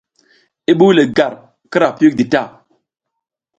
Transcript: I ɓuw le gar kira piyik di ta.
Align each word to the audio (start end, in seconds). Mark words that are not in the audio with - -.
I 0.71 0.73
ɓuw 0.77 0.91
le 0.97 1.03
gar 1.17 1.33
kira 1.71 1.87
piyik 1.97 2.13
di 2.17 2.25
ta. 2.31 2.41